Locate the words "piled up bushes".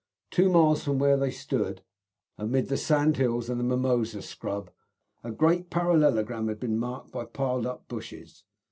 7.23-8.43